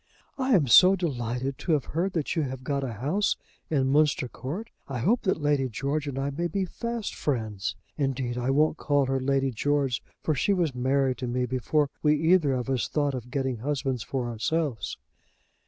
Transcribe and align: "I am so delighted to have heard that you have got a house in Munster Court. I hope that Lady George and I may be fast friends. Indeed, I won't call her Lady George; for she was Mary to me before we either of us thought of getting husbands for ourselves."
"I 0.35 0.55
am 0.55 0.65
so 0.65 0.95
delighted 0.95 1.59
to 1.59 1.73
have 1.73 1.85
heard 1.93 2.13
that 2.13 2.35
you 2.35 2.41
have 2.41 2.63
got 2.63 2.83
a 2.83 2.93
house 2.93 3.35
in 3.69 3.91
Munster 3.91 4.27
Court. 4.27 4.71
I 4.87 4.97
hope 4.97 5.21
that 5.21 5.39
Lady 5.39 5.69
George 5.69 6.07
and 6.07 6.17
I 6.17 6.31
may 6.31 6.47
be 6.47 6.65
fast 6.65 7.13
friends. 7.13 7.75
Indeed, 7.99 8.35
I 8.35 8.49
won't 8.49 8.77
call 8.77 9.05
her 9.05 9.19
Lady 9.19 9.51
George; 9.51 10.01
for 10.23 10.33
she 10.33 10.53
was 10.53 10.73
Mary 10.73 11.13
to 11.17 11.27
me 11.27 11.45
before 11.45 11.91
we 12.01 12.15
either 12.15 12.53
of 12.53 12.67
us 12.67 12.87
thought 12.87 13.13
of 13.13 13.29
getting 13.29 13.57
husbands 13.59 14.01
for 14.01 14.27
ourselves." 14.27 14.97